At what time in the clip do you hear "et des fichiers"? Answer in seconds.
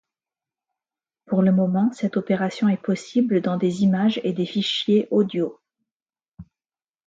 4.23-5.07